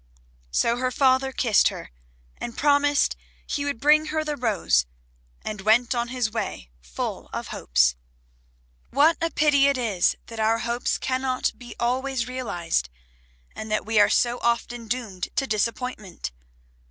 [0.49, 1.91] So her father kissed her,
[2.37, 3.15] and promised
[3.45, 4.87] he would bring her the rose,
[5.43, 7.95] and went on his way full of hopes.
[8.89, 12.89] What a pity it is that our hopes cannot be always realized,
[13.55, 16.31] and that we are so often doomed to disappointment!